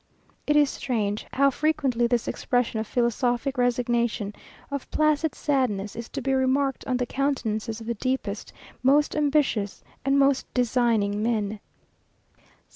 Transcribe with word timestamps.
It 0.47 0.55
is 0.55 0.71
strange, 0.71 1.27
how 1.31 1.51
frequently 1.51 2.07
this 2.07 2.27
expression 2.27 2.79
of 2.79 2.87
philosophic 2.87 3.55
resignation, 3.55 4.33
of 4.71 4.89
placid 4.89 5.35
sadness, 5.35 5.95
is 5.95 6.09
to 6.09 6.23
be 6.23 6.33
remarked 6.33 6.83
on 6.87 6.97
the 6.97 7.05
countenances 7.05 7.79
of 7.79 7.85
the 7.85 7.93
deepest, 7.93 8.51
most 8.81 9.15
ambitious, 9.15 9.83
and 10.03 10.17
most 10.17 10.51
designing 10.55 11.21
men. 11.21 11.59